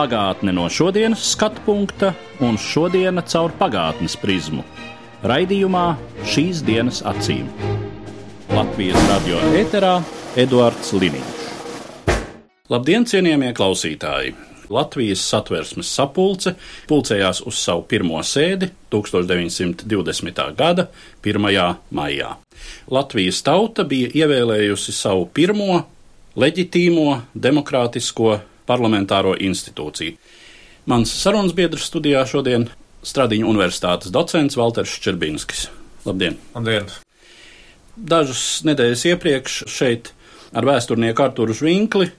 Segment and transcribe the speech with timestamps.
[0.00, 4.62] Pagātne no šodienas skatu punkta un šodienas caur pagātnes prizmu.
[5.28, 5.82] Raidījumā
[6.24, 7.50] šīs dienas acīm.
[8.48, 9.98] Latvijas radio eterā
[10.40, 11.44] Eduards Liniņš.
[12.72, 14.32] Labdien, cienījamie klausītāji!
[14.72, 16.54] Latvijas satversmes sapulce
[16.88, 20.44] pulcējās uz savu pirmo sēdi 1920.
[20.56, 20.88] gada
[21.20, 21.50] 1.
[21.92, 22.38] maijā.
[22.88, 25.82] Latvijas tauta bija ievēlējusi savu pirmo
[26.40, 28.38] leģitīmo demokrātisko
[28.70, 30.14] parlamentāro institūciju.
[30.90, 32.70] Mans sarunas biedrs studijā šodien
[33.04, 35.68] Stradiņu universitātes docents Valters Čerbinskis.
[36.06, 36.38] Labdien!
[36.54, 36.88] Labdien!
[37.96, 40.12] Dažas nedēļas iepriekš šeit
[40.56, 42.10] ar vēsturnieku Arturu Zvinkli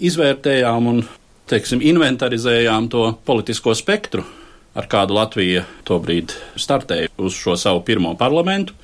[0.00, 1.02] izvērtējām un,
[1.50, 4.24] teiksim, inventarizējām to politisko spektru,
[4.74, 8.74] ar kādu Latvija tobrīd startēja uz šo savu pirmo parlamentu.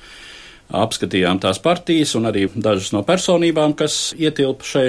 [0.67, 4.87] Apskatījām tās partijas un arī dažas no personībām, kas ietilpa šai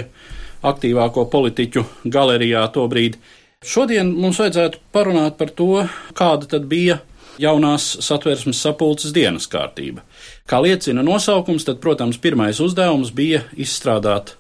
[0.67, 3.19] aktīvāko politiķu galerijā tobrīd.
[3.65, 5.85] Šodien mums vajadzētu parunāt par to,
[6.19, 7.01] kāda tad bija
[7.39, 10.03] jaunās satversmes sapulces dienas kārtība.
[10.49, 14.35] Kā liecina nosaukums, tad, protams, pirmais uzdevums bija izstrādāt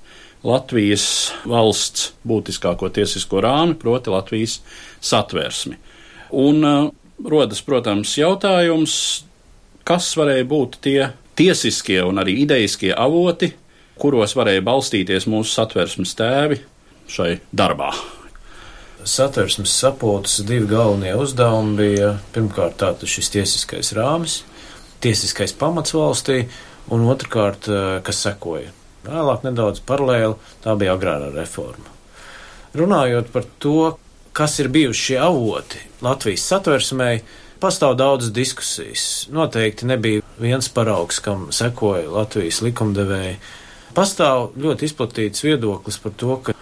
[0.46, 4.60] Latvijas valsts būtiskāko tiesisko rāmi, proti Latvijas
[5.02, 5.78] satversmi.
[6.38, 6.90] Un uh,
[7.24, 8.94] rodas, protams, jautājums,
[9.88, 11.00] kas varēja būt tie
[11.38, 13.52] tiesiskie un arī idejiskie avoti,
[14.00, 16.60] kuros varēja balstīties mūsu satversmes tēvi
[17.10, 17.90] šai darbā.
[19.08, 24.42] Satversmes sapulces divi galvenie uzdevumi bija pirmkārt tātad šis tiesiskais rāmis,
[25.04, 26.42] tiesiskais pamats valstī,
[26.92, 27.68] un otrkārt,
[28.04, 28.72] kas sekoja.
[29.06, 30.34] Vēlāk nedaudz paralēli,
[30.64, 31.94] tā bija agrārā reforma.
[32.76, 33.94] Runājot par to,
[34.36, 37.22] kas ir bijuši šie avoti Latvijas satversmei,
[37.62, 39.06] pastāv daudzas diskusijas.
[39.34, 43.38] Noteikti nebija viens paraugs, kam sekoja Latvijas likumdevēji.
[43.96, 46.54] Pastāv ļoti izplatīts viedoklis par to, ka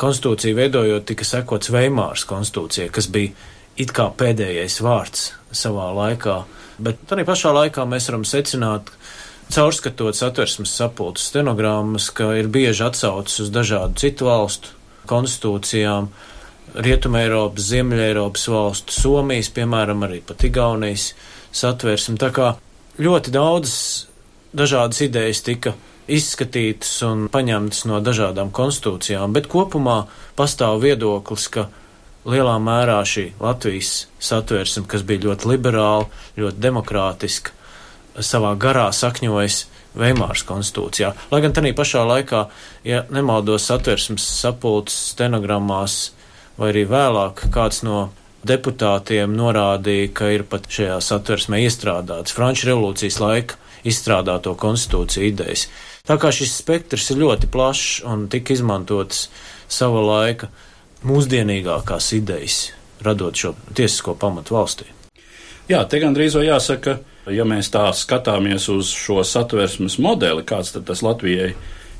[0.00, 3.32] konstitūciju veidojot tika sekots Veimāras konstitūcija, kas bija
[3.80, 6.42] it kā pēdējais vārds savā laikā,
[6.82, 8.90] bet arī pašā laikā mēs varam secināt,
[9.52, 14.76] caurskatot satversmes sapulces stenogrammas, ka ir bieži atsaucas uz dažādu citu valstu
[15.10, 16.12] konstitūcijām,
[16.72, 21.10] Rietuma Eiropas, Ziemeļa Eiropas valstu, Somijas, piemēram, arī pat Igaunijas
[21.52, 22.16] satversmi.
[22.16, 22.46] Tā kā
[23.02, 24.06] ļoti daudzas
[24.56, 25.74] dažādas idejas tika
[26.12, 30.02] izskatītas un paņemtas no dažādām konstitūcijām, bet kopumā
[30.38, 31.68] pastāv viedoklis, ka
[32.28, 36.08] lielā mērā šī Latvijas satversme, kas bija ļoti liberāla,
[36.38, 37.54] ļoti demokrātiska,
[38.20, 39.66] savā garā sakņojas
[39.98, 41.10] Veimāras konstitūcijā.
[41.28, 42.46] Lai gan tādā pašā laikā,
[42.88, 45.98] ja nemaldos satversmes sapulces stenogrammās
[46.56, 48.06] vai arī vēlāk kāds no
[48.48, 55.66] deputātiem norādīja, ka ir pat šajā satversmē iestrādāts Franču revolūcijas laika izstrādāto konstitūciju idejas.
[56.02, 59.28] Tā kā šis spektrs ir ļoti plašs un tika izmantots
[59.70, 60.48] sava laika
[61.06, 62.56] mūsdienīgākās idejas,
[63.06, 64.88] radot šo tiesisko pamatu valstī.
[65.70, 66.96] Jā, te gandrīz vai jāsaka,
[67.30, 71.52] ja mēs tā skatāmies uz šo satversmes modeli, kāds tad tas Latvijai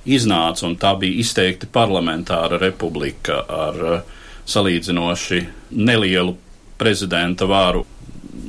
[0.03, 4.03] iznāca, un tā bija izteikti parlamentāra republika ar
[4.51, 5.45] salīdzinoši
[5.79, 6.35] nelielu
[6.79, 7.87] prezidenta vāru.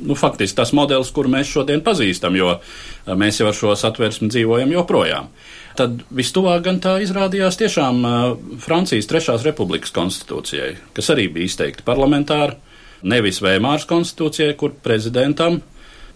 [0.04, 4.28] Nu, faktiski tas modelis, kuru mēs šodien pazīstam, jo uh, mēs jau ar šo satversmi
[4.32, 5.30] dzīvojam joprojām.
[5.78, 8.16] Tad vistuvāk gan tā izrādījās tiešām uh,
[8.62, 12.58] Francijas Trešās republikas konstitūcijai, kas arī bija izteikti parlamentāri,
[13.04, 15.62] nevis Vēmāras konstitūcijai, kur prezidentam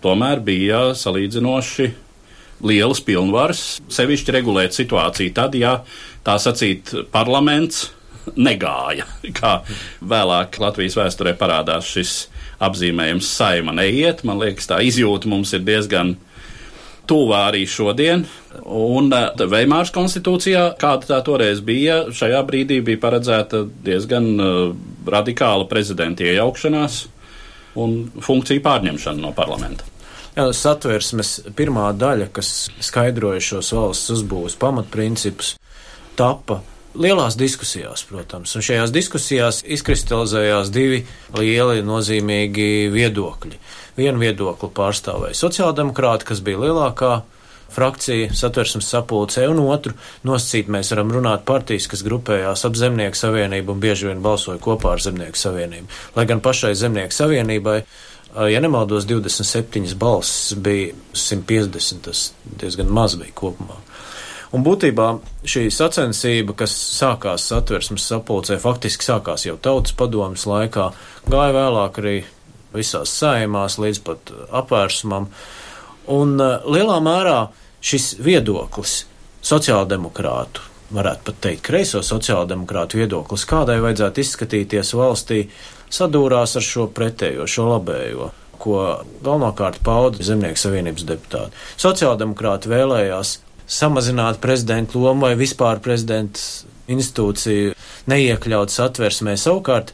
[0.05, 1.89] tomēr bija salīdzinoši
[2.69, 3.63] lielas pilnvaras
[3.93, 5.79] sevišķi regulēt situāciju tad, ja
[6.27, 7.89] tā sacīt parlaments
[8.37, 9.07] negāja,
[9.39, 9.59] kā
[10.05, 12.19] vēlāk Latvijas vēsturē parādās šis
[12.65, 14.25] apzīmējums saima neiet.
[14.27, 16.17] Man liekas, tā izjūta mums ir diezgan
[17.09, 18.27] tuvā arī šodien.
[18.65, 24.59] Un uh, Veimāras konstitūcijā, kāda tā toreiz bija, šajā brīdī bija paredzēta diezgan uh,
[25.09, 27.05] radikāla prezidenta iejaukšanās
[27.79, 29.87] un funkciju pārņemšana no parlamenta.
[30.39, 35.57] Jā, satversmes pirmā daļa, kas skaidroja šos valsts uzbūves pamatprincipus,
[36.19, 36.61] tapa
[36.95, 41.03] lielās diskusijās, protams, un šajās diskusijās izkristalizējās divi
[41.37, 43.59] lieli nozīmīgi viedokļi.
[43.99, 47.13] Vienu viedokli pārstāvēja sociāldemokrāti, kas bija lielākā
[47.75, 49.93] frakcija satversmes sapulcē, un otru
[50.25, 54.95] nosacīt mēs varam runāt partijas, kas grupējās ap Zemnieku savienību un bieži vien balsoja kopā
[54.97, 55.91] ar Zemnieku savienību.
[56.17, 57.83] Lai gan pašai Zemnieku savienībai
[58.53, 63.79] Ja nemaldos, 27 balsis bija 150, tas diezgan maz bija kopumā.
[64.57, 65.09] Un būtībā
[65.45, 70.89] šī sacensība, kas sākās satversmes sapulcē, faktiski sākās jau tautas padomas laikā,
[71.29, 72.17] gāja vēlāk arī
[72.73, 75.29] visās saimās līdz pat apvērsumam.
[76.09, 77.39] Un uh, lielā mērā
[77.85, 79.03] šis viedoklis
[79.45, 80.65] sociāldemokrātu,
[80.97, 85.43] varētu pat teikt, kreiso sociāldemokrātu viedoklis, kādai vajadzētu izskatīties valstī,
[85.93, 88.79] sadūrās ar šo pretējo, šo labējo ko
[89.23, 91.61] galvenokārt pauda Zemnieku savienības deputāti.
[91.79, 93.37] Sociāldemokrāti vēlējās
[93.69, 96.41] samazināt prezidentu lomu vai vispār prezidenta
[96.89, 97.75] institūciju
[98.09, 99.37] neiekļaut satversmē.
[99.37, 99.93] Savukārt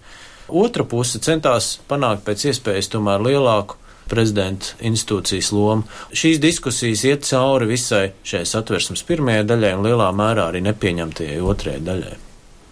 [0.49, 5.88] otra puse centās panākt pēc iespējas tomēr lielāku prezidenta institūcijas lomu.
[6.15, 11.82] Šīs diskusijas iet cauri visai šai satversmes pirmajai daļai un lielā mērā arī nepieņemtajai otrajai
[11.88, 12.15] daļai.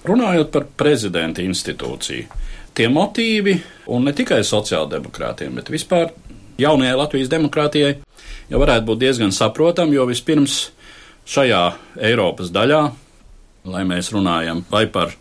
[0.06, 2.26] Runājot par prezidenta institūciju,
[2.74, 3.56] tie motīvi,
[3.94, 6.10] un ne tikai sociāldemokrātiem, bet vispār
[6.60, 7.92] jaunajai Latvijas demokrātijai,
[8.50, 10.56] jau varētu būt diezgan saprotami, jo vispirms
[11.32, 11.62] šajā
[12.10, 12.82] Eiropas daļā,
[13.72, 15.14] lai mēs runājam vai par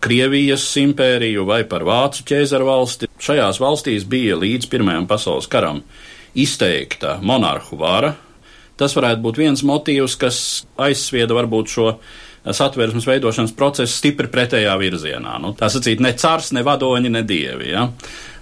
[0.00, 5.82] Krievijas impēriju vai par Vācu ķēzaru valsti, šajās valstīs bija līdz Pirmajam pasaules karam
[6.32, 8.14] izteikta monarhu vara.
[8.80, 10.38] Tas varētu būt viens motīvs, kas
[10.80, 11.90] aizsvieda varbūt šo
[12.56, 15.36] satversmes veidošanas procesu stipri pretējā virzienā.
[15.42, 17.68] Nu, tā sacīt, ne cars, ne vadoņi, ne dievi.
[17.74, 17.90] Ja?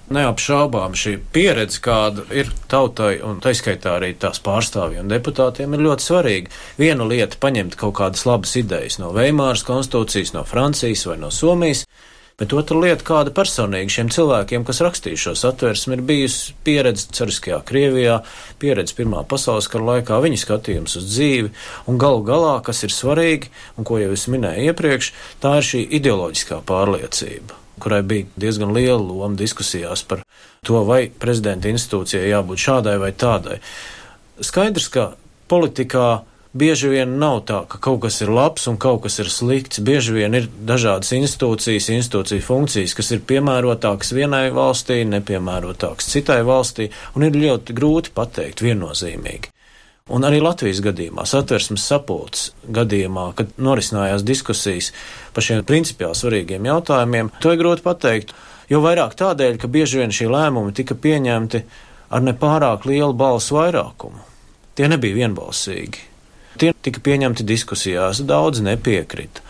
[0.09, 6.07] Neapšaubām šī pieredze, kāda ir tautai un taiskaitā arī tās pārstāvjiem un deputātiem, ir ļoti
[6.07, 6.55] svarīga.
[6.81, 11.85] Viena lieta paņemt kaut kādas labas idejas no Veimāras konstitūcijas, no Francijas vai no Somijas,
[12.41, 17.61] bet otra lieta, kāda personīgi šiem cilvēkiem, kas rakstīja šo satversmi, ir bijusi pieredze cariskajā
[17.69, 18.23] Krievijā,
[18.63, 21.53] pieredze Pirmā pasaules kara laikā, viņa skatījums uz dzīvi,
[21.85, 25.15] un galu galā, kas ir svarīgi, un ko jau es minēju iepriekš,
[25.45, 30.25] tā ir šī ideoloģiskā pārliecība kurai bija diezgan liela loma diskusijās par
[30.67, 33.61] to, vai prezidenta institūcijai jābūt šādai vai tādai.
[34.45, 35.13] Skaidrs, ka
[35.51, 36.09] politikā
[36.59, 39.83] bieži vien nav tā, ka kaut kas ir labs un kaut kas ir slikts.
[39.85, 46.91] Bieži vien ir dažādas institūcijas, institūciju funkcijas, kas ir piemērotākas vienai valstī, nepiemērotākas citai valstī,
[47.15, 49.53] un ir ļoti grūti pateikt viennozīmīgi.
[50.09, 54.93] Un arī Latvijas gadījumā, satversmes sapulces gadījumā, kad norisinājās diskusijas
[55.37, 58.33] par šiem principiāli svarīgiem jautājumiem, to ir grūti pateikt.
[58.73, 61.63] Jo vairāk tādēļ, ka bieži vien šie lēmumi tika pieņemti
[62.13, 64.25] ar nepārāk lielu balsu vairākumu.
[64.77, 66.05] Tie nebija vienbalsīgi.
[66.59, 69.45] Tie tika pieņemti diskusijās, daudz nepiekrita.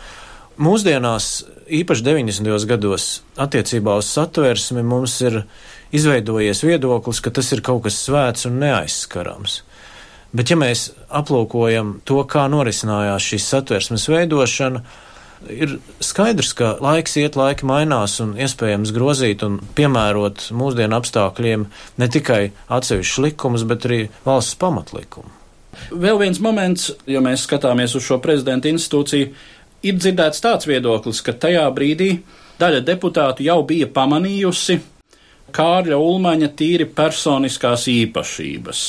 [0.59, 1.29] Mūsdienās,
[1.71, 2.67] īpaši 90.
[2.67, 3.07] gados,
[3.39, 5.41] attiecībā uz satversmi mums ir
[5.95, 9.61] izveidojies viedoklis, ka tas ir kaut kas svēts un neaizskarams.
[10.29, 14.83] Bet, ja mēs aplūkojam to, kā norisinājās šīs satversmes veidošana,
[15.49, 21.65] ir skaidrs, ka laiks iet, laika mainās un iespējams grozīt un piemērot mūsdienu apstākļiem
[21.97, 25.33] ne tikai atsevišķus likumus, bet arī valsts pamatlikumu.
[25.89, 29.33] Vēl viens moments, ja mēs skatāmies uz šo prezidenta institūciju,
[29.81, 32.11] ir dzirdēts tāds viedoklis, ka tajā brīdī
[32.59, 34.81] daļa deputātu jau bija pamanījusi
[35.55, 38.81] Kārļa Ulmaņa tīri personiskās īpašības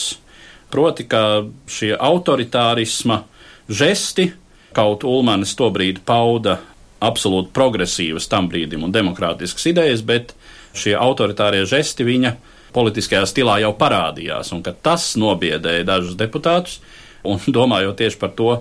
[0.70, 3.24] Proti, ka šie autoritārisma
[3.70, 4.30] žesti,
[4.76, 6.60] kaut Ulmanis tobrīd pauda
[7.00, 10.34] absolūti progresīvas tam brīdim un demokrātiskas idejas, bet
[10.76, 12.34] šie autoritārie žesti viņa
[12.74, 16.78] politiskajā stilā jau parādījās, un tas nobiedēja dažus deputātus,
[17.26, 18.52] un domājot tieši par to,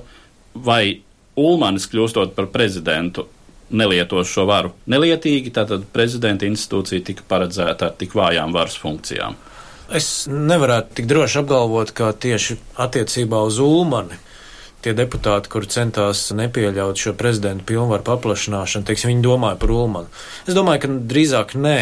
[0.55, 1.01] vai
[1.39, 3.27] Ulmanis kļūstot par prezidentu
[3.69, 9.37] nelietos šo varu nelietīgi, tātad prezidenta institūcija tika paredzēta ar tik vājām varas funkcijām.
[9.95, 14.19] Es nevarētu tik droši apgalvot, ka tieši attiecībā uz Ulmani
[14.83, 20.11] tie deputāti, kuri centās nepieļaut šo prezidentu pilnvaru paplašināšanu, teiksim, viņi domāja par Ulmanu.
[20.47, 21.79] Es domāju, ka drīzāk nē.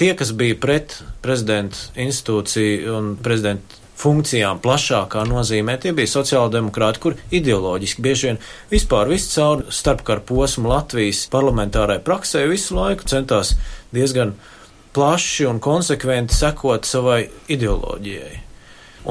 [0.00, 7.18] Tie, kas bija pret prezidenta institūciju un prezidenta funkcijām plašākā nozīmē, tie bija sociāldemokrāti, kur
[7.34, 8.40] ideoloģiski bieži vien
[8.72, 13.52] vispār visu caur starpkaru posmu Latvijas parlamentārai praksē visu laiku centās
[13.94, 14.34] diezgan
[14.92, 18.34] plaši un konsekventi sekot savai ideoloģijai.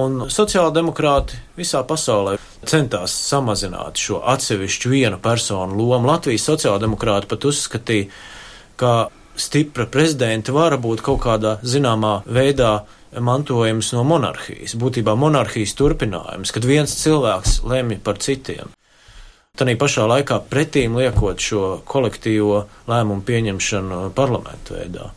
[0.01, 6.07] Un sociāldemokrāti visā pasaulē centās samazināt šo atsevišķu vienu personu lomu.
[6.07, 8.07] Latvijas sociāldemokrāti pat uzskatīja,
[8.79, 8.93] ka
[9.35, 12.81] stipra prezidenta vara būt kaut kādā zināmā veidā
[13.19, 18.71] mantojums no monarhijas, būtībā monarhijas turpinājums, kad viens cilvēks lemj par citiem.
[19.59, 25.09] Tanī pašā laikā pretīm liekot šo kolektīvo lēmumu pieņemšanu parlamentu veidā.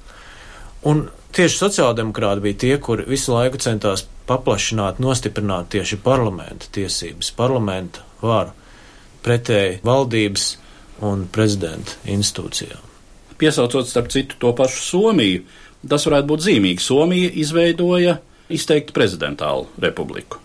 [0.85, 8.05] Un tieši sociāldemokrāti bija tie, kuri visu laiku centās paplašināt, nostiprināt tieši parlamenta tiesības, parlamenta
[8.23, 8.53] varu
[9.25, 10.47] pretēji valdības
[11.09, 12.93] un prezidenta institūcijām.
[13.41, 15.43] Piesaucot starp citu to pašu Somiju,
[15.88, 16.85] tas varētu būt zīmīgi.
[16.85, 18.19] Somija izveidoja
[18.53, 20.43] izteikti prezidentālu republiku.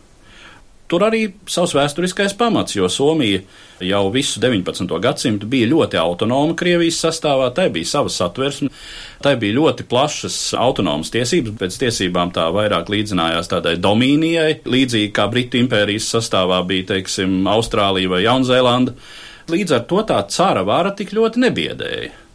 [0.90, 3.44] Tur arī savs vēsturiskais pamats, jo Somija
[3.86, 4.90] jau visu 19.
[5.04, 8.72] gadsimtu bija ļoti autonoma Krievijas sastāvā, tai bija sava satversme,
[9.22, 15.28] tai bija ļoti plašas autonomas tiesības, pēc tiesībām tā vairāk līdzinājās tādai domīnijai, līdzīgi kā
[15.30, 18.98] Britu impērijas sastāvā bija, teiksim, Austrālija vai Jaunzēlanda.
[19.54, 22.29] Līdz ar to tā cara vara tik ļoti nebiedēja.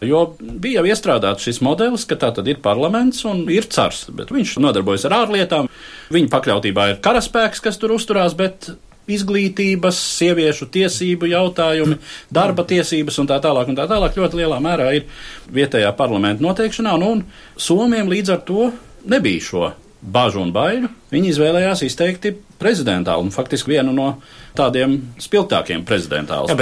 [0.00, 4.32] Jo bija jau iestrādāts šis modelis, ka tā tad ir parlaments un ir cars, bet
[4.32, 5.68] viņš nodarbojas ar ārlietām.
[6.14, 8.70] Viņa pakļautībā ir karaspēks, kas tur uzturās, bet
[9.10, 11.98] izglītības, sieviešu tiesību jautājumi,
[12.32, 15.06] darba tiesības un tā tālāk, un tā tālāk ļoti lielā mērā ir
[15.52, 18.70] vietējā parlamenta noteikšanā, un, un Somiem līdz ar to
[19.10, 20.88] nebija šo bažu un baiļu.
[21.10, 24.08] Viņi izvēlējās izteikti prezidentālu un faktiski vienu no
[24.56, 26.56] tādiem spilgtākiem prezidentāliem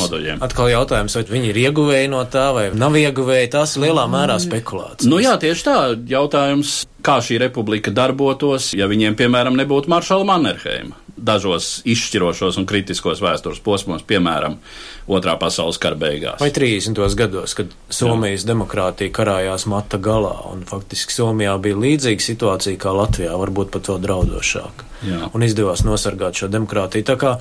[0.00, 0.42] modeļiem.
[0.44, 4.38] Atkal jautājums, vai viņi ir ieguvēji no tā, vai nav ieguvēji, tas ir lielā mērā
[4.42, 5.08] spekulācijas.
[5.10, 5.78] Nu jā, tieši tā.
[6.10, 13.22] Jautājums, kā šī republika darbotos, ja viņiem, piemēram, nebūtu Maršala Mannerheima dažos izšķirošos un kritiskos
[13.24, 14.58] vēstures posmos, piemēram,
[15.06, 16.40] Otrā pasaules kara beigās.
[16.42, 16.98] Vai 30.
[17.18, 18.50] gados, kad Somijas Jā.
[18.50, 24.02] demokrātija karājās mata galā, un faktiski Somijā bija līdzīga situācija kā Latvijā, varbūt pat vēl
[24.02, 25.30] draudošāka, Jā.
[25.30, 27.06] un izdevās nosargāt šo demokrātiju.
[27.06, 27.36] Tā kā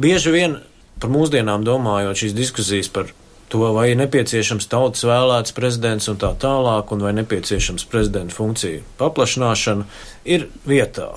[0.00, 0.56] bieži vien
[1.00, 3.12] par mūsdienām domājot šīs diskusijas par
[3.52, 8.80] to, vai ir nepieciešams tautas vēlēts prezidents un tā tālāk, un vai nepieciešams prezidenta funkciju
[8.98, 9.84] paplašināšana,
[10.24, 11.10] ir vietā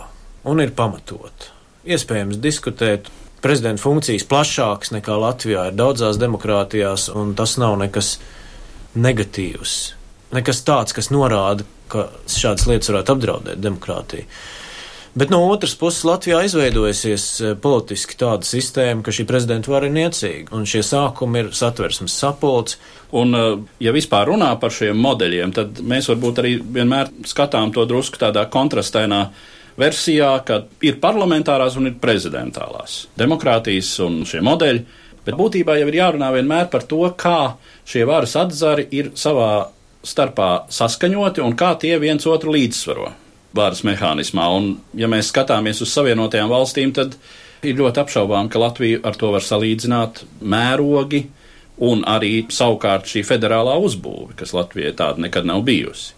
[0.48, 1.57] un ir pamatota
[1.96, 3.12] iespējams diskutēt.
[3.42, 8.16] Prezidenta funkcijas plašākas nekā Latvijā ir daudzās demokrātijās, un tas nav nekas
[8.98, 9.76] negatīvs.
[10.34, 14.26] Nekas tāds, kas norāda, ka šādas lietas varētu apdraudēt demokrātiju.
[15.18, 19.96] Bet no otras puses, Latvijā izveidojusies eh, politiski tāda sistēma, ka šī prezidenta vara ir
[19.96, 22.78] niecīga, un šie sākumi ir satversmes sapulcs.
[23.18, 23.48] Un, eh,
[23.82, 28.46] ja vispār runā par šiem modeļiem, tad mēs varbūt arī vienmēr skatām to drusku tādā
[28.54, 29.24] kontrastainā
[29.78, 34.84] versijā, ka ir parlamentārās un ir prezidentālās demokrātijas un šie modeļi.
[35.28, 37.58] Bet būtībā jau ir jārunā vienmēr par to, kā
[37.88, 39.68] šie varas atzari ir savā
[40.08, 43.10] starpā saskaņoti un kā tie viens otru līdzsvaro
[43.58, 44.46] varas mehānismā.
[44.56, 47.18] Un, ja mēs skatāmies uz savienotajām valstīm, tad
[47.66, 51.26] ir ļoti apšaubām, ka Latviju ar to var salīdzināt mērogi
[51.88, 56.17] un arī savukārt šī federālā uzbūve, kas Latvijai tāda nekad nav bijusi.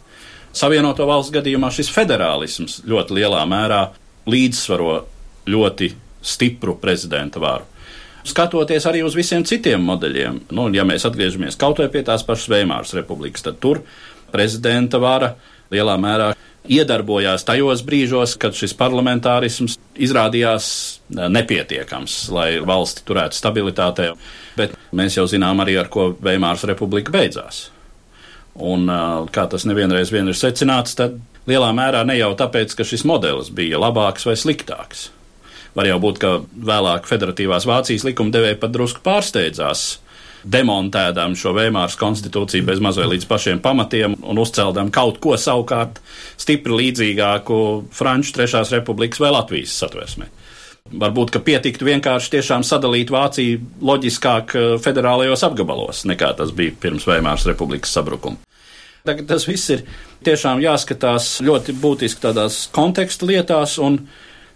[0.60, 3.84] Savienoto valstu gadījumā šis federālisms ļoti lielā mērā
[4.28, 4.96] līdzsvaro
[5.50, 7.68] ļoti stipru prezidenta varu.
[8.28, 12.52] Skatoties arī uz visiem citiem modeļiem, nu, ja mēs atgriežamies kaut vai pie tās pašas
[12.52, 13.80] Veimāras republikas, tad tur
[14.34, 15.32] prezidenta vara
[15.72, 16.34] lielā mērā
[16.70, 20.68] iedarbojās tajos brīžos, kad šis parlamentārisms izrādījās
[21.16, 24.12] nepietiekams, lai valsti turētu stabilitātē.
[24.60, 27.70] Bet mēs jau zinām arī, ar ko Veimāras republika beidzās.
[28.60, 28.90] Un,
[29.32, 31.16] kā tas nevienreiz vien ir secināts, tad
[31.48, 35.10] lielā mērā ne jau tāpēc, ka šis modelis bija labāks vai sliktāks.
[35.78, 36.32] Var jau būt, ka
[36.70, 40.00] vēlāk Federatīvās Vācijas likumdevēji pat drusku pārsteidzās,
[40.44, 46.00] demontēdām šo Vēmāras konstitūciju bez mazliet līdz pašiem pamatiem un uzceldām kaut ko savukārt
[46.40, 47.60] stipri līdzīgāku
[47.96, 50.30] Franču Trešās republikas vai Latvijas satversmē.
[50.90, 57.46] Varbūt, ka pietiktu vienkārši tiešām sadalīt Vāciju loģiskāk federālajos apgabalos, nekā tas bija pirms Vēmāras
[57.46, 58.42] republikas sabrukuma.
[59.06, 59.84] Tagad tas viss ir
[60.26, 64.02] tiešām jāskatās ļoti būtiski tādās konteksta lietās, un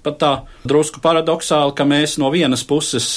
[0.04, 0.32] pat tā
[0.68, 3.16] drusku paradoxāli, ka mēs no vienas puses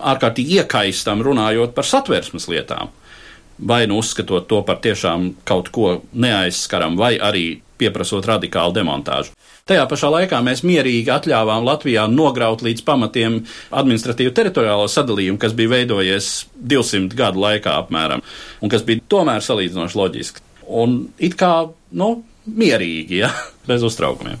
[0.00, 2.90] ārkārtīgi iekaistam runājot par satversmes lietām,
[3.58, 7.46] vai nu uzskatot to par tiešām kaut ko neaizskaram, vai arī
[7.82, 9.34] pieprasot radikālu demontāžu.
[9.68, 15.74] Tajā pašā laikā mēs mierīgi atļāvām Latvijā nograut līdz pamatiem administratīvu teritoriālo sadalījumu, kas bija
[15.76, 18.24] veidojies 200 gadu laikā apmēram,
[18.62, 21.52] un kas bija tomēr salīdzinoši loģisks un it kā,
[21.98, 22.10] nu,
[22.46, 23.30] mierīgi, ja,
[23.68, 24.40] bez uztraukumiem.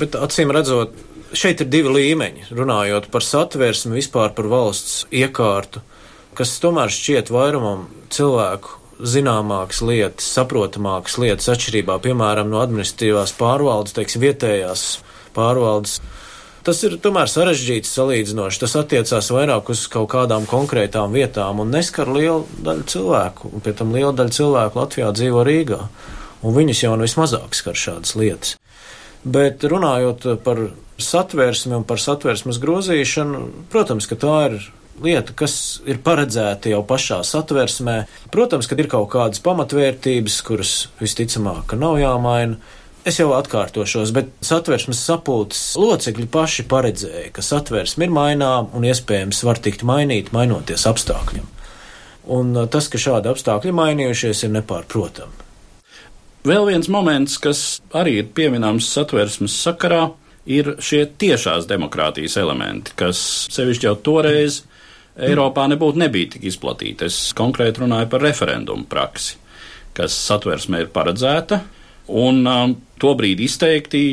[0.00, 0.94] Bet acīm redzot,
[1.36, 5.82] šeit ir divi līmeņi, runājot par satversmi, vispār par valsts iekārtu,
[6.38, 14.24] kas tomēr šķiet vairumam cilvēku zināmākas lietas, saprotamākas lietas atšķirībā, piemēram, no administratīvās pārvaldes, teiksim,
[14.28, 14.84] vietējās
[15.34, 15.98] pārvaldes
[16.64, 18.60] Tas ir tomēr sarežģīts salīdzinoši.
[18.62, 23.50] Tas attiecās vairāk uz kaut kādām konkrētām vietām un neskar lielu daļu cilvēku.
[23.52, 25.80] Un pie tam liela daļa cilvēku Latvijā dzīvo Rīgā.
[26.40, 28.54] Un viņus jau vismazāk skar šādas lietas.
[29.28, 30.62] Bet runājot par
[30.96, 34.58] satversmi un par satversmes grozīšanu, protams, ka tā ir
[35.02, 37.96] lieta, kas ir paredzēta jau pašā satversmē.
[38.34, 42.58] Protams, ka ir kaut kādas pamatvērtības, kuras visticamāk nav jāmaina.
[43.04, 49.42] Es jau atkārtošos, bet satversmes sapulces locekļi paši paredzēja, ka satversme ir mainām un iespējams
[49.44, 51.50] var tikt mainīt, mainoties apstākļiem.
[52.32, 55.42] Un uh, tas, ka šādi apstākļi mainījušies, ir nepārprotami.
[56.48, 60.06] Vēl viens moments, kas arī ir pieminams satversmes sakarā,
[60.44, 63.20] ir šie tiešās demokrātijas elementi, kas
[63.52, 64.62] sevišķi jau toreiz
[65.14, 67.06] Eiropā nebūtu nebija tik izplatīti.
[67.06, 69.36] Es konkrēti runāju par referendumu praksi,
[69.94, 71.60] kas satversmē ir paredzēta,
[72.10, 74.04] un um, tobrīd izteikti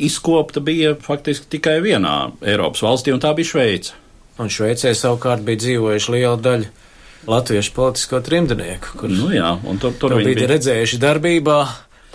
[0.00, 2.16] izkopta bija faktiski tikai vienā
[2.48, 3.98] Eiropas valstī, un tā bija Šveica.
[4.40, 6.70] Un Šveicē savukārt bija dzīvojuši liela daļa
[7.28, 10.48] latviešu politisko trimdnieku, kurš Nu jā, tur, tur bija bija.
[10.54, 11.58] redzējuši darbībā,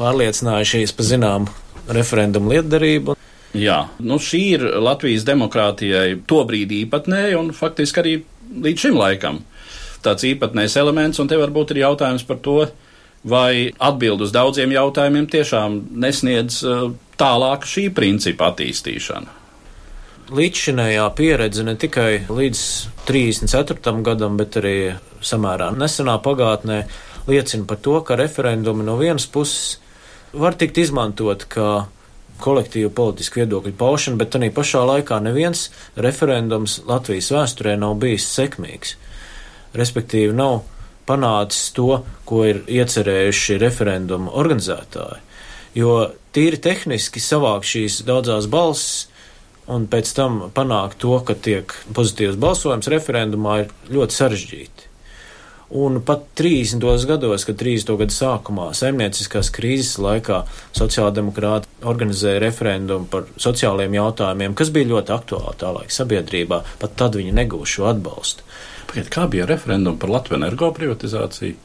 [0.02, 1.54] pārliecinājušies par zināmu
[1.94, 3.17] referendumu lietderību.
[3.58, 8.18] Jā, nu šī ir Latvijas demokrātijai tobrīd īpatnēja un faktiski arī
[8.64, 9.42] līdz šim laikam
[10.06, 12.60] tāds īpatnējs elements, un te varbūt ir jautājums par to,
[13.28, 19.34] vai atbild uz daudziem jautājumiem tiešām nesniedz uh, tālāk šī principa attīstīšana.
[20.38, 22.62] Līdzšinējā pieredze ne tikai līdz
[23.08, 23.94] 34.
[24.04, 24.78] gadam, bet arī
[25.24, 26.82] samērā nesenā pagātnē
[27.28, 29.78] liecina par to, ka referendumi no vienas puses
[30.36, 31.88] var tikt izmantot kā
[32.41, 38.96] kolektīvu politisku viedokļu paušana, bet arī pašā laikā neviens referendums Latvijas vēsturē nav bijis sekmīgs.
[39.77, 40.62] Respektīvi, nav
[41.08, 45.22] panācis to, ko ir iecerējuši referendumu organizētāji.
[45.77, 45.94] Jo
[46.34, 49.08] tīri tehniski savākt šīs daudzās balsis
[49.72, 54.87] un pēc tam panākt to, ka tiek pozitīvs balsojums referendumā, ir ļoti sarežģīti.
[55.70, 56.80] Un pat 30.
[57.10, 57.90] gados, kad 30.
[58.00, 60.46] gada sākumā saimnieciskās krīzes laikā
[60.78, 67.20] sociāldemokrāti organizēja referendumu par sociālajiem jautājumiem, kas bija ļoti aktuāli tā laika sabiedrībā, pat tad
[67.20, 68.48] viņi negūs šo atbalstu.
[68.88, 71.60] Pagaidiet, kā bija referendums par Latviju energo privatizāciju?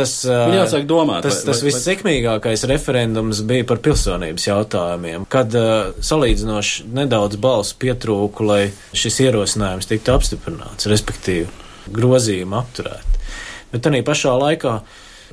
[0.00, 5.90] Tas, Ir jāsāk domāt, tas, vai- tas vissekmīgākais referendums bija par pilsonības jautājumiem, kad uh,
[6.00, 8.62] salīdzinoši nedaudz balsu pietrūku, lai
[8.94, 11.50] šis ierosinājums tiktu apstiprināts, respektīvi
[11.88, 13.20] grozījumu apturēt.
[13.70, 14.80] Bet arī pašā laikā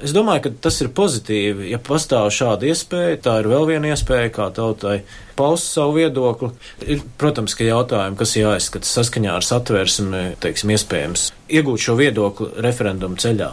[0.03, 4.29] es domāju, ka tas ir pozitīvi, ja pastāv šāda iespēja, tā ir vēl viena iespēja,
[4.35, 4.99] kā tautai
[5.37, 6.51] paust savu viedokli.
[6.85, 13.17] Ir, protams, ka jautājumi, kas jāizskata saskaņā ar satversmi, teiksim, iespējams iegūt šo viedokli referendumu
[13.21, 13.51] ceļā.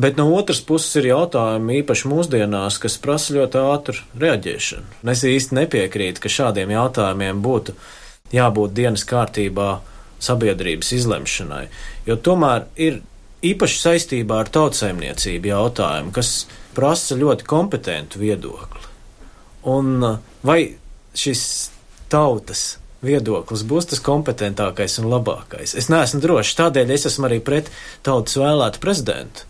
[0.00, 5.00] Bet no otras puses ir jautājumi īpaši mūsdienās, kas prasa ļoti ātru reaģēšanu.
[5.10, 7.74] Es īsti nepiekrītu, ka šādiem jautājumiem būtu
[8.30, 9.80] jābūt dienas kārtībā
[10.20, 11.64] sabiedrības izlemšanai,
[12.06, 13.00] jo tomēr ir
[13.46, 16.44] īpaši saistībā ar tautsaimniecību jautājumi, kas
[16.76, 18.86] prasa ļoti kompetentu viedokli.
[19.70, 20.60] Un uh, vai
[21.16, 21.42] šis
[22.12, 25.74] tautas viedoklis būs tas kompetentākais un labākais?
[25.76, 27.72] Es neesmu drošs, tādēļ es esmu arī pret
[28.06, 29.49] tautas vēlētu prezidentu.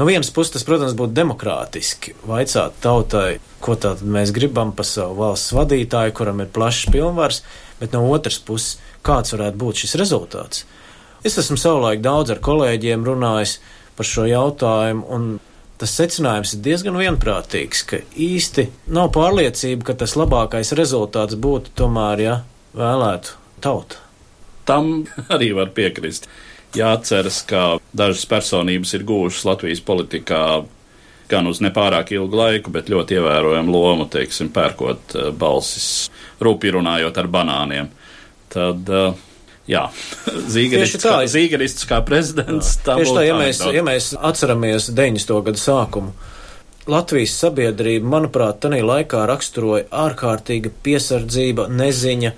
[0.00, 5.18] No vienas puses, tas, protams, būtu demokrātiski vaicāt tautai, ko tātad mēs gribam par savu
[5.18, 7.42] valsts vadītāju, kuram ir plašs pilnvars,
[7.82, 10.64] bet no otras puses, kāds varētu būt šis rezultāts.
[11.20, 13.58] Es esmu savulaik daudz ar kolēģiem runājis
[13.98, 15.28] par šo jautājumu, un
[15.76, 22.24] tas secinājums ir diezgan vienprātīgs, ka īsti nav pārliecība, ka tas labākais rezultāts būtu tomēr,
[22.24, 22.38] ja
[22.72, 24.00] vēlētu tauta.
[24.64, 25.02] Tam
[25.36, 26.32] arī var piekrist.
[26.76, 30.42] Jāatceras, ka dažas personības ir guvušas Latvijas politikā
[31.30, 36.10] gan uz nepārāk ilgu laiku, bet ļoti ievērojamu lomu, teiksim, pērkot eh, balsis,
[36.42, 37.90] rūpīgi runājot ar banāniem.
[38.50, 39.22] Tad, eh,
[39.70, 39.84] jā,
[40.54, 42.76] Zīgerists, kā, Zīgerists kā prezidents.
[42.84, 45.40] tā Tieši tā, ja mēs, ja mēs atceramies 90.
[45.50, 46.14] gadu sākumu,
[46.90, 52.32] Latvijas sabiedrība, manuprāt, tajā laikā raksturoja ārkārtīga piesardzība, neziņa.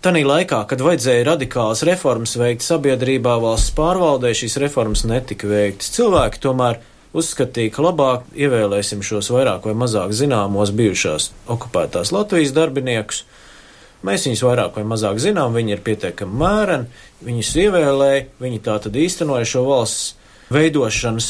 [0.00, 5.90] Tanī laikā, kad vajadzēja radikālas reformas veikt sabiedrībā, valsts pārvaldē, šīs reformas netika veiktas.
[5.92, 6.78] Cilvēki tomēr
[7.12, 13.26] uzskatīja, ka labāk ievēlēsim šos vairāk vai mazāk zināmos bijušās okupētās Latvijas darbiniekus.
[14.08, 18.96] Mēs viņus vairāk vai mazāk zinām, viņi ir pietiekami mēreni, viņus ievēlēja, viņi tā tad
[18.96, 20.14] īstenoja šo valsts
[20.48, 21.28] veidošanas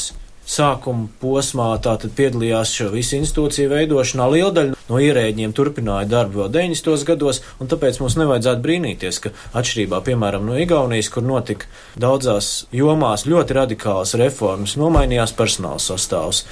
[0.51, 4.27] sākuma posmā, tātad piedalījās šo visu institūciju veidošanā.
[4.33, 7.07] Liela daļa no ierēģiem turpināja darbu vēl 90.
[7.07, 13.25] gados, un tāpēc mums nevajadzētu brīnīties, ka atšķirībā, piemēram, no Igaunijas, kur notika daudzās jomās
[13.29, 16.43] ļoti radikālas reformas, nomainījās personāla sastāvs,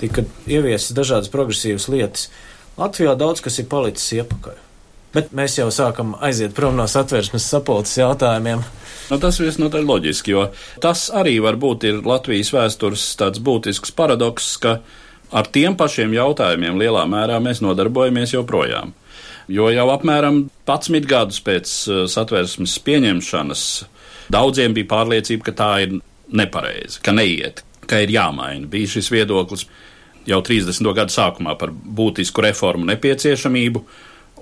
[0.00, 2.28] tika ieviesas dažādas progresīvas lietas.
[2.80, 4.71] Latvijā daudz kas ir palicis iepakaļ.
[5.12, 8.62] Bet mēs jau sākam aiziet prom no satversmes sapulces jautājumiem.
[9.10, 10.46] Nu, tas visnotaļ loģiski, jo
[10.80, 14.78] tas arī varbūt ir Latvijas vēstures tāds būtisks paradoks, ka
[15.32, 18.94] ar tiem pašiem jautājumiem lielā mērā mēs nodarbojamies joprojām.
[19.52, 23.64] Jo jau apmēram 11 gadus pēc uh, satversmes pieņemšanas
[24.32, 25.98] daudziem bija pārliecība, ka tā ir
[26.32, 28.70] nepareizi, ka neiet, ka ir jāmaina.
[28.70, 29.66] Bija šis viedoklis
[30.28, 30.88] jau 30.
[30.96, 33.82] gadu sākumā par būtisku reformu nepieciešamību,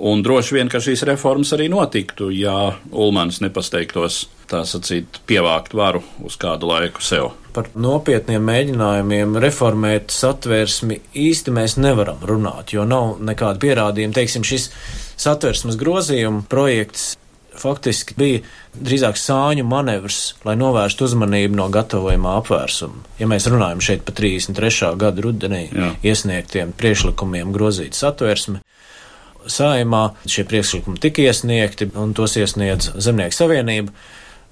[0.00, 6.00] Un droši vien, ka šīs reformas arī notiktu, ja Ulmans nepasteigtos, tā sacīt, pievākt varu
[6.24, 7.32] uz kādu laiku sev.
[7.52, 14.16] Par nopietniem mēģinājumiem reformēt satversmi īsti mēs nevaram runāt, jo nav nekāda pierādījuma.
[14.16, 14.70] Teiksim, šis
[15.20, 17.16] satversmes grozījuma projekts
[17.60, 18.40] faktiski bija
[18.78, 23.04] drīzāk sāņu manevrs, lai novērstu uzmanību no gatavojumā apvērsuma.
[23.20, 24.94] Ja mēs runājam šeit par 33.
[25.00, 25.92] gada rudenī Jā.
[26.12, 28.62] iesniegtiem priekšlikumiem grozīt satversmi,
[29.52, 33.94] saimā šie priekšlikumi tika iesniegti un tos iesniedz Zemnieku savienība,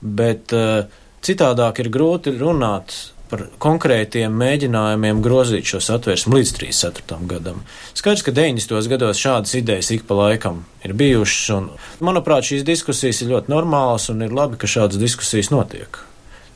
[0.00, 0.88] bet uh,
[1.24, 2.96] citādāk ir grūti runāt
[3.28, 7.18] par konkrētiem mēģinājumiem grozīt šo satversmi līdz 34.
[7.28, 7.61] gadam.
[7.96, 8.88] Skaidrs, ka 90.
[8.92, 11.68] gados šādas idejas ik pa laikam ir bijušas, un,
[12.04, 16.00] manuprāt, šīs diskusijas ir ļoti normālas, un ir labi, ka šādas diskusijas notiek.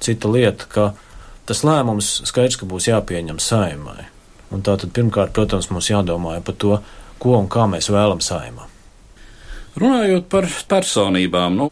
[0.02, 0.88] Cita lieta, ka
[1.48, 4.08] tas lēmums skaidrs, ka būs jāpieņem saimai.
[4.52, 6.80] Un tātad pirmkārt, protams, mums jādomā par to,
[7.22, 8.68] ko un kā mēs vēlam saimā.
[9.78, 11.70] Runājot par personībām, nu,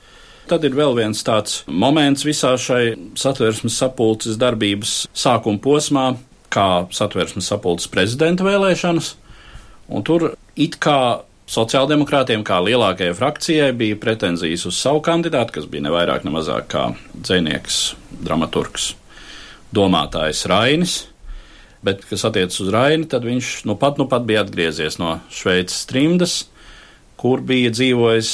[0.50, 6.06] Tad ir vēl viens tāds moments visā šai satversmes sapulces darbības sākuma posmā,
[6.50, 9.12] kā satversmes sapulces prezidenta vēlēšanas.
[9.94, 15.86] Un tur it kā sociāldemokrātiem, kā lielākajai frakcijai, bija pretenzijas uz savu kandidātu, kas bija
[15.86, 16.84] ne vairāk, ne mazāk kā
[17.14, 17.78] dzinieks,
[18.18, 18.96] dramaturgs,
[19.74, 20.96] domātājs Rainis.
[21.86, 25.86] Bet, kas attiecas uz Raini, tad viņš nu pat, nu pat bija atgriezies no Šveices
[25.88, 26.42] trimdas
[27.20, 28.30] kur bija dzīvojis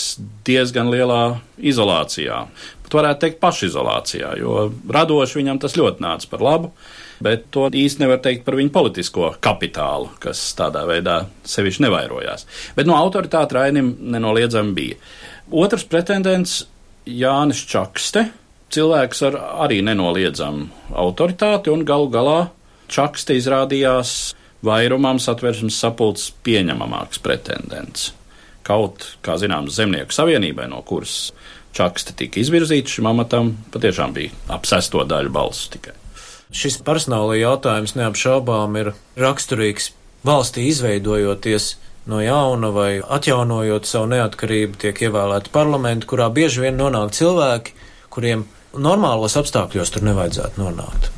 [0.46, 1.22] diezgan lielā
[1.58, 2.44] izolācijā.
[2.86, 6.70] Pat varētu teikt, pašizolācijā, jo radoši viņam tas ļoti nāca par labu,
[7.22, 12.46] bet to īsti nevar teikt par viņa politisko kapitālu, kas tādā veidā sevišķi nevairojās.
[12.78, 15.00] Bet no autoritāte Rainim nenoliedzami bija.
[15.50, 16.60] Otrs pretendents
[17.10, 18.28] Jānis Čakste,
[18.70, 22.38] cilvēks ar arī nenoliedzamu autoritāti, un galu galā
[22.88, 24.34] Čakste izrādījās
[24.66, 28.12] vairumam satversmes sapulces pieņemamāks pretendents.
[28.66, 31.30] Kaut, kā zināms, Zemnieku savienībai, no kuras
[31.76, 35.94] čakste tika izvirzīts šim amatam, patiešām bija ap sesto daļu balsu tikai.
[36.54, 39.90] Šis personāla jautājums neapšaubām ir raksturīgs
[40.26, 41.74] valstī izveidojoties
[42.06, 47.74] no jauna vai atjaunojot savu neatkarību, tiek ievēlēti parlamenti, kurā bieži vien nonāk cilvēki,
[48.14, 48.46] kuriem
[48.78, 51.15] normālos apstākļos tur nevajadzētu nonākt.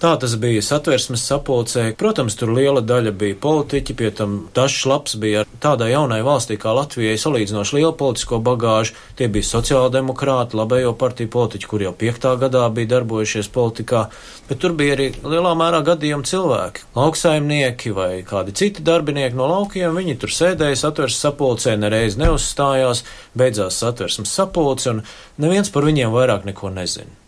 [0.00, 1.82] Tā tas bija satversmes sapulcē.
[2.00, 6.72] Protams, tur liela daļa bija politiķi, pie tam dažs labs bija tādai jaunai valstī kā
[6.72, 8.96] Latvijai salīdzinoši lielu politisko bagāžu.
[9.20, 14.06] Tie bija sociāldemokrāti, labējo partiju politiķi, kur jau piektā gadā bija darbojušies politikā,
[14.48, 20.00] bet tur bija arī lielā mērā gadījumi cilvēki, lauksaimnieki vai kādi citi darbinieki no laukiem.
[20.00, 23.04] Viņi tur sēdēja satversmes sapulcē, nereiz neuzstājās,
[23.36, 25.08] beidzās satversmes sapulce, un
[25.44, 27.19] neviens par viņiem vairāk neko nezina.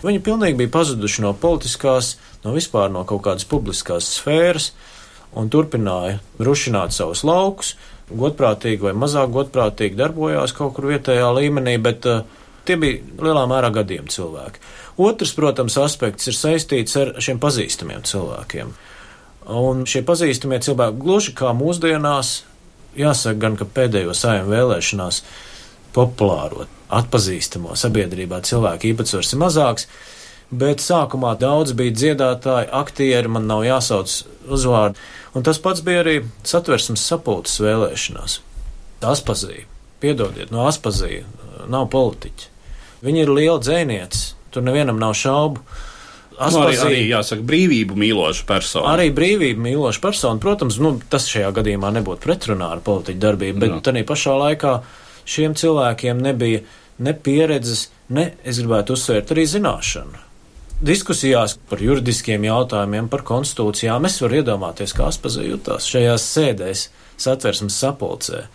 [0.00, 4.70] Viņi pilnīgi bija pazuduši no politiskās, no vispār no kaut kādas publiskās sfēras
[5.36, 7.74] un turpināja rušināt savus laukus.
[8.10, 12.24] Godprātīgi vai mazāk godprātīgi darbojās kaut kur vietējā līmenī, bet uh,
[12.66, 14.62] tie bija lielā mērā gadījumi cilvēki.
[15.00, 18.72] Otrs, protams, aspekts ir saistīts ar šiem pazīstamiem cilvēkiem.
[19.60, 22.40] Un šie pazīstamie cilvēki, gluži kā mūsdienās,
[22.98, 25.22] jāsaka gan, ka pēdējo saimnu vēlēšanās
[25.96, 29.86] populāro, atpazīstamo sabiedrībā cilvēku īpatsvars ir mazāks,
[30.50, 34.14] bet sākumā daudz bija dziedātāji, aktieri, man nav jāsauc
[34.50, 34.98] uzvārdi,
[35.34, 38.40] un tas pats bija arī satversmes sapulces vēlēšanās.
[39.06, 39.68] Aspazīja,
[40.02, 41.24] piedodiet, no Aspazīja
[41.70, 42.50] nav politiķi.
[43.04, 45.62] Viņi ir liela dzēnieci, tur nevienam nav šaubu.
[46.40, 48.94] Aspazīja, nu, arī, arī jāsaka, brīvību mīloša persona.
[48.94, 53.76] Arī brīvību mīloša persona, protams, nu, tas šajā gadījumā nebūtu pretrunā ar politiķu darbību, bet
[53.86, 54.74] tādā pašā laikā
[55.30, 56.64] šiem cilvēkiem nebija
[57.00, 60.26] ne pieredzes, ne, es gribētu uzsvērt, arī zināšanu.
[60.80, 66.86] Diskusijās par juridiskiem jautājumiem, par konstitūcijām es varu iedomāties, kā Aspaze jutās šajās sēdēs,
[67.20, 68.46] satversmes sapulcē.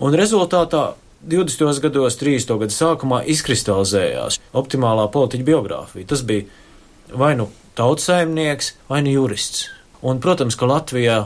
[0.00, 0.94] Un rezultātā
[1.28, 1.82] 20.
[1.84, 2.54] gados, 30.
[2.62, 6.08] gadu sākumā izkristalizējās optimālā politiķa biogrāfija.
[6.08, 6.46] Tas bija
[7.12, 9.66] vai nu tautsājumnieks, vai nu jurists.
[10.00, 11.18] Un, protams, ka Latvijā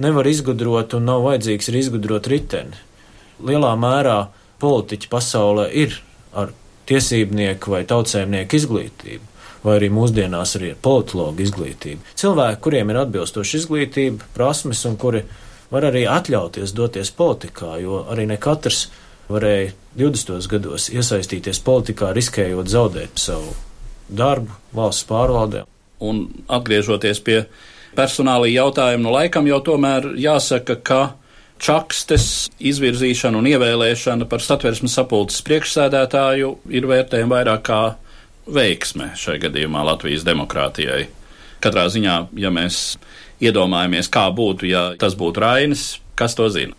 [0.00, 2.80] nevar izgudrot un nav vajadzīgs arī izgudrot riteni
[3.40, 4.18] lielā mērā
[4.62, 5.98] politiķi pasaulē ir
[6.36, 6.52] ar
[6.90, 9.28] tiesībnieku vai tautsēmnieku izglītību,
[9.64, 12.14] vai arī mūsdienās arī ar politologu izglītību.
[12.18, 15.24] Cilvēki, kuriem ir atbilstoša izglītība, prasmes un kuri
[15.72, 18.86] var arī atļauties doties politikā, jo arī ne katrs
[19.32, 20.48] varēja 20.
[20.50, 23.54] gados iesaistīties politikā, riskējot zaudēt savu
[24.12, 25.64] darbu valsts pārvaldē.
[26.02, 27.44] Un atgriežoties pie
[27.96, 31.02] personāla jautājuma, no laikam jau tomēr jāsaka, ka
[31.62, 32.26] Čakstes
[32.58, 37.80] izvirzīšana un ievēlēšana par satversmes sapulces priekšsēdētāju ir vērtējama vairāk kā
[38.50, 41.06] veiksme šai gadījumā Latvijas demokrātijai.
[41.62, 42.98] Katrā ziņā, ja mēs
[43.42, 45.86] iedomājamies, kā būtu, ja tas būtu Rainis,
[46.18, 46.74] kas to zina?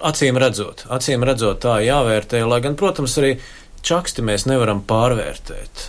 [0.00, 3.34] acīm redzot, acīm redzot tā jāvērtē, lai gan, protams, arī
[3.86, 5.86] čaksti mēs nevaram pārvērtēt.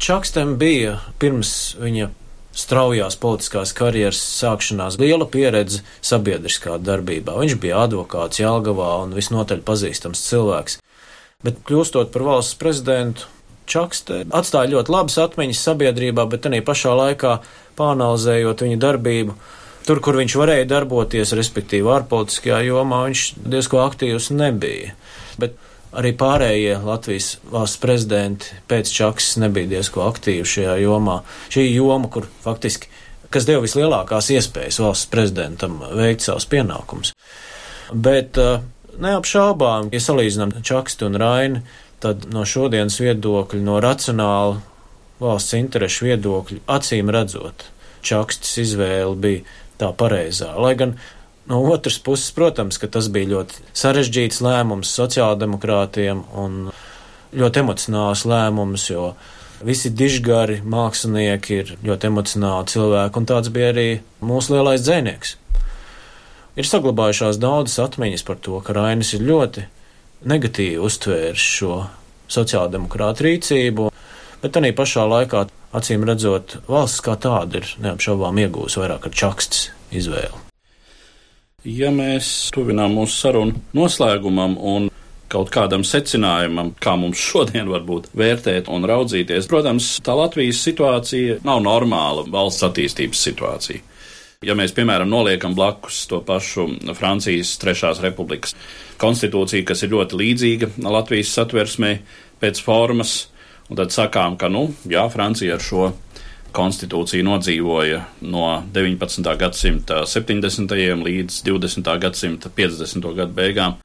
[0.00, 2.10] Čakstam bija pirms viņa
[2.54, 7.36] straujās politiskās karjeras sākšanās liela pieredze sabiedriskā darbībā.
[7.40, 10.78] Viņš bija advokāts Jālgavā un visnotaļ pazīstams cilvēks.
[11.44, 13.28] Bet kļūstot par valsts prezidentu,
[13.64, 17.38] Čakste atstāja ļoti labas atmiņas sabiedrībā, bet arī pašā laikā
[17.78, 19.36] pāanalizējot viņa darbību,
[19.88, 24.92] tur, kur viņš varēja darboties, respektīvi ārpolitiskajā jomā, viņš diezko aktīvs nebija.
[25.40, 25.56] Bet
[25.98, 31.20] arī pārējie Latvijas valsts prezidenti pēc Čaksas nebija diezko aktīvi šajā jomā.
[31.52, 32.90] Šī joma, kur faktiski,
[33.34, 37.14] kas deva vislielākās iespējas valsts prezidentam veikt savus pienākumus.
[37.94, 38.62] Bet uh,
[39.00, 41.64] neapšaubām, ja salīdzinām Čakstu un Raini,
[42.02, 44.60] tad no šodienas viedokļa, no racionāla
[45.22, 47.68] valsts interešu viedokļa, acīm redzot,
[48.04, 49.44] Čakstas izvēle bija
[49.80, 50.50] tā pareizā.
[50.60, 50.98] Lai gan
[51.46, 56.60] no otras puses, protams, ka tas bija ļoti sarežģīts lēmums sociāldemokrātiem un
[57.34, 59.12] ļoti emocionāls lēmums, jo
[59.64, 63.88] visi dižgari mākslinieki ir ļoti emocionāli cilvēki, un tāds bija arī
[64.24, 65.36] mūsu lielais dzēnieks.
[66.54, 69.66] Ir saglabājušās daudzas atmiņas par to, ka Rainis ir ļoti
[70.30, 71.80] negatīvi uztvērs šo
[72.30, 73.90] sociāldemokrātu rīcību,
[74.44, 79.68] bet arī pašā laikā, acīm redzot, valsts kā tāda ir neapšaubām iegūs vairāk ar čakstas
[79.90, 80.43] izvēli.
[81.64, 84.90] Ja mēs tuvinām mūsu sarunu noslēgumam un
[85.32, 91.62] kaut kādam secinājumam, kā mums šodien varbūt vērtēt un raudzīties, protams, tā Latvijas situācija nav
[91.64, 93.80] normāla valsts attīstības situācija.
[94.44, 98.52] Ja mēs, piemēram, noliekam blakus to pašu Francijas Trešās republikas
[99.00, 101.94] konstitūciju, kas ir ļoti līdzīga Latvijas satversmē
[102.44, 103.22] pēc formas,
[103.70, 105.94] un tad sakām, ka, nu, jā, Francija ar šo
[106.54, 109.26] konstitūciju nodzīvoja no 19.
[109.40, 110.74] gadsimta 70.
[111.04, 111.90] līdz 20.
[112.00, 113.10] gadsimta 50.
[113.18, 113.78] gadu beigām.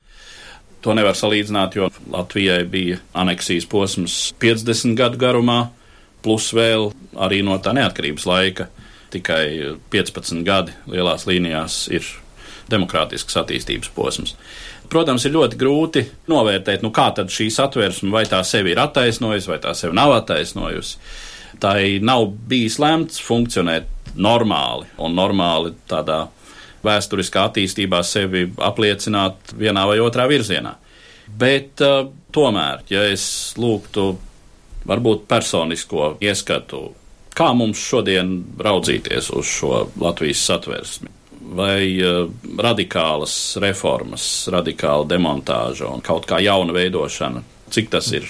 [0.86, 5.60] To nevar salīdzināt, jo Latvijai bija aneksijas posms 50 gadu garumā,
[6.24, 8.70] plus vēl arī no tā neatkarības laika
[9.12, 12.06] tikai 15 gadi lielās līnijās ir
[12.70, 14.36] demokrātisks attīstības posms.
[14.90, 19.50] Protams, ir ļoti grūti novērtēt, nu kā tad šī satversme, vai tā sevi ir attaisnojusi,
[19.52, 20.98] vai tā sevi nav attaisnojusi.
[21.60, 21.74] Tā
[22.06, 26.28] nav bijis lemts funkcionēt normāli un normāli tādā
[26.86, 30.76] vēsturiskā attīstībā sevi apliecināt vienā vai otrā virzienā.
[31.40, 33.26] Bet uh, tomēr, ja es
[33.60, 34.14] lūgtu
[34.90, 36.88] varbūt personisko ieskatu
[37.40, 41.12] Kā mums šodien raudzīties uz šo Latvijas satversmi?
[41.56, 42.26] Vai uh,
[42.60, 43.34] radikālas
[43.64, 48.28] reformas, radikāla demontāža un kaut kā jauna veidošana, cik tas ir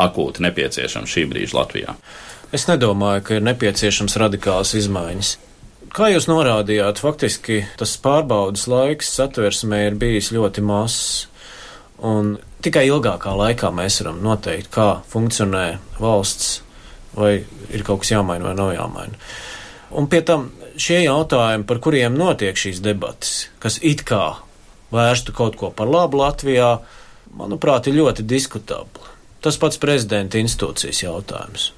[0.00, 1.96] akūti nepieciešams šī brīža Latvijā?
[2.54, 5.32] Es nedomāju, ka ir nepieciešams radikālas izmaiņas.
[5.96, 11.26] Kā jūs norādījāt, faktiski tas pārbaudas laiks satversmē ir bijis ļoti mazs,
[12.04, 15.66] un tikai ilgākā laikā mēs varam noteikt, kā funkcionē
[15.98, 16.60] valsts
[17.16, 17.32] vai
[17.72, 19.18] ir kaut kas jāmaina vai nav jāmaina.
[19.96, 24.36] Un pie tam šie jautājumi, par kuriem notiek šīs debatas, kas it kā
[24.94, 26.76] vērstu kaut ko par labu Latvijā,
[27.36, 29.14] manuprāt, ir ļoti diskutabli.
[29.42, 31.70] Tas pats prezidenta institūcijas jautājums.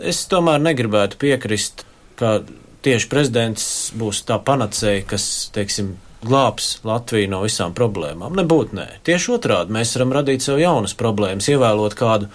[0.00, 1.86] Es tomēr negribētu piekrist,
[2.20, 2.40] ka
[2.84, 5.94] tieši prezidents būs tā panacēja, kas, teiksim,
[6.26, 8.36] glābs Latviju no visām problēmām.
[8.36, 8.86] Nebūtu nē.
[9.06, 12.30] Tieši otrādi mēs varam radīt sev jaunas problēmas, ievēlot kādu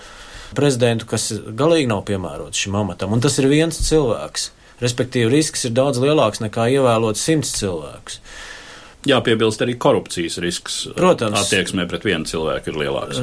[0.58, 3.14] prezidentu, kas galīgi nav piemērots šim amatam.
[3.16, 4.50] Un tas ir viens cilvēks.
[4.82, 8.18] Respektīvi, risks ir daudz lielāks nekā ievēlot simts cilvēkus.
[9.10, 10.82] Jāpiebilst arī korupcijas risks.
[10.98, 13.22] Protams, attieksmē pret vienu cilvēku ir lielāks.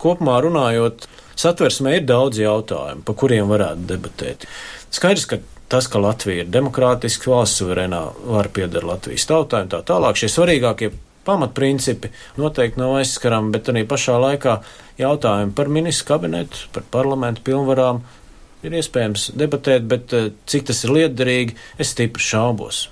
[0.00, 1.06] Kopumā runājot,
[1.40, 4.46] satversmē ir daudz jautājumu, par kuriem varētu debatēt.
[4.94, 5.40] Skaidrs, ka
[5.72, 10.30] tas, ka Latvija ir demokrātiska valsts, suverēnā vara pieder Latvijas tautai un tā tālāk, šie
[10.32, 10.92] svarīgākie
[11.24, 14.58] pamatprincipi noteikti nav aizskarami, bet arī pašā laikā
[15.00, 18.02] jautājumi par ministru kabinetu, par parlamentu pilnvarām
[18.64, 22.88] ir iespējams debatēt, bet eh, cik tas ir liederīgi, es stipri šaubos.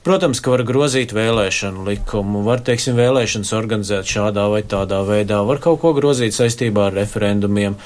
[0.00, 5.60] Protams, ka var grozīt vēlēšanu likumu, var, teiksim, vēlēšanas organizēt šādā vai tādā veidā, var
[5.60, 7.76] kaut ko grozīt saistībā ar referendumiem,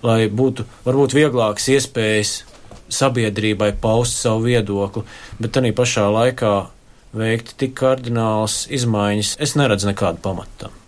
[0.00, 2.32] lai būtu varbūt vieglākas iespējas
[2.88, 5.04] sabiedrībai paust savu viedokli,
[5.42, 6.54] bet arī pašā laikā
[7.18, 10.78] veikt tik kardinālas izmaiņas, es neredzu nekādu pamatu tam.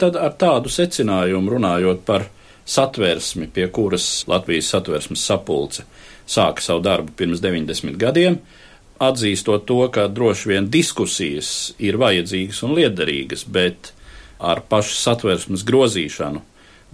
[0.00, 2.28] Tad ar tādu secinājumu runājot par
[2.68, 5.84] satversmi, pie kuras Latvijas satversmes sapulce
[6.28, 8.38] sāka savu darbu pirms 90 gadiem,
[9.02, 13.92] atzīstot to, ka droši vien diskusijas ir vajadzīgas un liederīgas, bet
[14.38, 16.42] ar pašu satversmes grozīšanu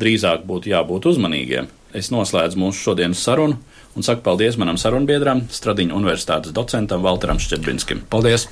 [0.01, 1.71] drīzāk būtu jābūt uzmanīgiem.
[1.95, 3.61] Es noslēdzu mūsu šodienas sarunu
[3.95, 8.03] un saku paldies manam sarunbiedram, Stradiņu universitātes docentam Valteram Šķerbinskim.
[8.11, 8.49] Paldies!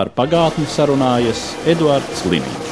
[0.00, 2.69] par pagātni sarunājas Eduards Liniņš.